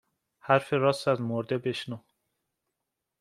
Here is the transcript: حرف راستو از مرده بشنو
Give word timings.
حرف 0.39 0.73
راستو 0.73 1.11
از 1.11 1.21
مرده 1.21 1.57
بشنو 1.57 1.97